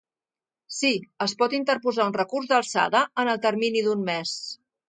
Sí, 0.77 0.89
es 1.25 1.35
pot 1.43 1.53
interposar 1.59 2.09
un 2.13 2.17
recurs 2.17 2.51
d'alçada 2.55 3.05
en 3.25 3.33
el 3.35 3.41
termini 3.47 3.89
d'un 3.91 4.05
mes. 4.13 4.37